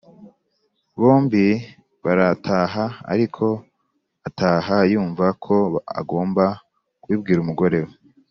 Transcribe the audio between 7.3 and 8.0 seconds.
umugore we